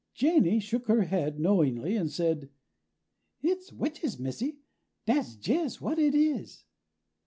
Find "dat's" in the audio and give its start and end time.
5.05-5.37